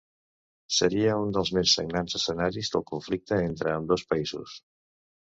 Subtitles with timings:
[0.77, 4.57] Seria un dels més sagnants escenaris del conflicte entre ambdós països.